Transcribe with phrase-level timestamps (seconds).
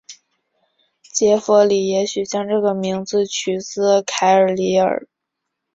[1.13, 5.07] 杰佛里也许将这个名字取自凯尔李尔。